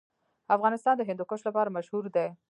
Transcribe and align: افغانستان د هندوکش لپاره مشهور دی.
افغانستان 0.55 0.95
د 0.97 1.01
هندوکش 1.09 1.41
لپاره 1.47 1.73
مشهور 1.77 2.05
دی. 2.15 2.27